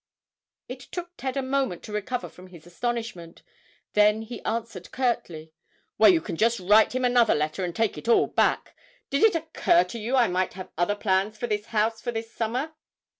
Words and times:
It 0.67 0.79
took 0.79 1.11
Ted 1.15 1.37
a 1.37 1.43
moment 1.43 1.83
to 1.83 1.91
recover 1.91 2.27
from 2.27 2.47
his 2.47 2.65
astonishment; 2.65 3.43
then 3.93 4.23
he 4.23 4.41
answered 4.45 4.89
curtly, 4.91 5.53
"Well, 5.99 6.09
you 6.11 6.21
can 6.21 6.37
just 6.37 6.59
write 6.59 6.95
him 6.95 7.05
another 7.05 7.35
letter 7.35 7.63
and 7.63 7.75
take 7.75 7.99
it 7.99 8.07
all 8.07 8.25
back. 8.25 8.75
Did 9.11 9.21
it 9.21 9.35
occur 9.35 9.83
to 9.83 9.99
you 9.99 10.15
I 10.15 10.27
might 10.27 10.53
have 10.53 10.71
other 10.75 10.95
plans 10.95 11.37
for 11.37 11.45
this 11.45 11.67
house 11.67 12.01
for 12.01 12.11
this 12.11 12.33
summer?" 12.33 12.71